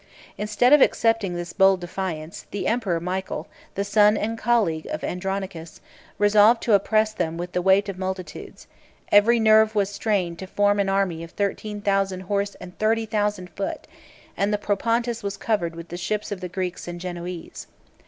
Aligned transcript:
Instead 0.35 0.73
of 0.73 0.81
accepting 0.81 1.35
this 1.35 1.53
bold 1.53 1.79
defiance, 1.79 2.47
the 2.49 2.65
emperor 2.65 2.99
Michael, 2.99 3.45
the 3.75 3.83
son 3.83 4.17
and 4.17 4.35
colleague 4.35 4.87
of 4.87 5.03
Andronicus, 5.03 5.79
resolved 6.17 6.63
to 6.63 6.73
oppress 6.73 7.13
them 7.13 7.37
with 7.37 7.51
the 7.51 7.61
weight 7.61 7.87
of 7.87 7.99
multitudes: 7.99 8.65
every 9.11 9.39
nerve 9.39 9.75
was 9.75 9.91
strained 9.91 10.39
to 10.39 10.47
form 10.47 10.79
an 10.79 10.89
army 10.89 11.23
of 11.23 11.29
thirteen 11.29 11.81
thousand 11.81 12.21
horse 12.21 12.55
and 12.55 12.75
thirty 12.79 13.05
thousand 13.05 13.51
foot; 13.51 13.85
and 14.35 14.51
the 14.51 14.57
Propontis 14.57 15.21
was 15.21 15.37
covered 15.37 15.75
with 15.75 15.89
the 15.89 15.97
ships 15.97 16.31
of 16.31 16.41
the 16.41 16.49
Greeks 16.49 16.87
and 16.87 16.99
Genoese. 16.99 17.67